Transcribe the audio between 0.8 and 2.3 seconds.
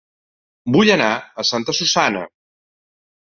anar a Santa Susanna